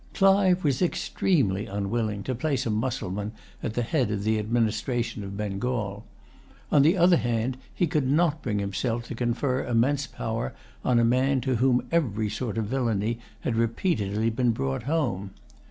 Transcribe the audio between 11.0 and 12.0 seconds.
man to whom